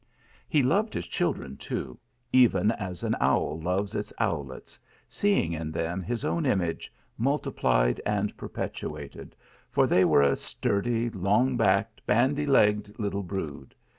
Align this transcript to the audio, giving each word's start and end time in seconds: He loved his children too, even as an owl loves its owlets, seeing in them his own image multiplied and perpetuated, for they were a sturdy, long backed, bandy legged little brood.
He 0.49 0.63
loved 0.63 0.95
his 0.95 1.05
children 1.05 1.57
too, 1.57 1.99
even 2.33 2.71
as 2.71 3.03
an 3.03 3.15
owl 3.19 3.59
loves 3.61 3.93
its 3.93 4.11
owlets, 4.17 4.79
seeing 5.07 5.53
in 5.53 5.71
them 5.71 6.01
his 6.01 6.25
own 6.25 6.43
image 6.43 6.91
multiplied 7.19 8.01
and 8.03 8.35
perpetuated, 8.35 9.35
for 9.69 9.85
they 9.85 10.03
were 10.03 10.23
a 10.23 10.35
sturdy, 10.35 11.11
long 11.11 11.55
backed, 11.55 12.03
bandy 12.07 12.47
legged 12.47 12.97
little 12.97 13.21
brood. 13.21 13.75